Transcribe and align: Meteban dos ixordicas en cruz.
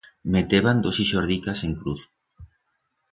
Meteban 0.33 0.77
dos 0.83 0.97
ixordicas 1.03 1.59
en 1.67 1.71
cruz. 1.81 2.01